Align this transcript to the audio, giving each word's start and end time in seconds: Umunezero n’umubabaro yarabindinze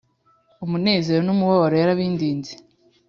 Umunezero 0.65 1.21
n’umubabaro 1.23 1.75
yarabindinze 1.77 2.53